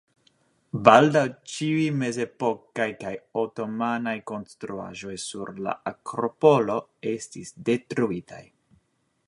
[0.87, 1.21] Baldaŭ
[1.55, 3.11] ĉiuj mezepokaj kaj
[3.41, 6.79] otomanaj konstruaĵoj sur la Akropolo
[7.13, 8.45] estis detruitaj.